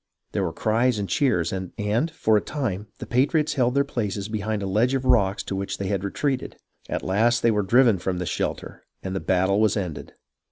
[0.31, 1.73] There were cries and cheers, and,
[2.09, 5.77] for a time, the patriots held their places behind a ledge of rocks to which
[5.77, 6.57] they had retreated.
[6.89, 10.13] At last they were driven from this shelter, and the battle was ended.